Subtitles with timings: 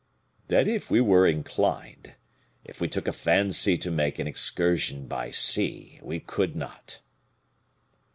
[0.47, 2.15] "That if we were inclined
[2.65, 7.01] if we took a fancy to make an excursion by sea, we could not."